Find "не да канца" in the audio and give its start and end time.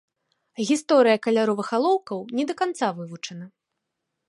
2.39-2.87